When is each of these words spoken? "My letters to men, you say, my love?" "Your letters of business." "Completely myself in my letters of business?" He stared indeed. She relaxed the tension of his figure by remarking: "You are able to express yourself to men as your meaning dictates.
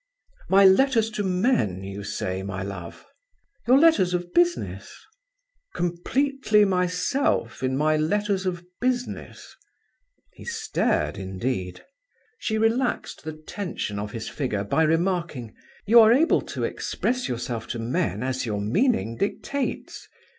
"My 0.49 0.65
letters 0.65 1.11
to 1.11 1.21
men, 1.21 1.83
you 1.83 2.03
say, 2.03 2.41
my 2.41 2.63
love?" 2.63 3.05
"Your 3.67 3.77
letters 3.77 4.15
of 4.15 4.33
business." 4.33 4.91
"Completely 5.75 6.65
myself 6.65 7.61
in 7.61 7.77
my 7.77 7.95
letters 7.97 8.47
of 8.47 8.65
business?" 8.81 9.55
He 10.33 10.43
stared 10.43 11.19
indeed. 11.19 11.85
She 12.39 12.57
relaxed 12.57 13.23
the 13.23 13.33
tension 13.33 13.99
of 13.99 14.11
his 14.11 14.27
figure 14.27 14.63
by 14.63 14.81
remarking: 14.85 15.53
"You 15.85 15.99
are 15.99 16.11
able 16.11 16.41
to 16.49 16.63
express 16.63 17.27
yourself 17.29 17.67
to 17.67 17.77
men 17.77 18.23
as 18.23 18.43
your 18.43 18.59
meaning 18.59 19.17
dictates. 19.17 20.07